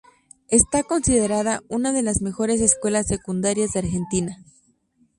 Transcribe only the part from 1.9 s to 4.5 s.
de las mejores escuelas secundarias de Argentina.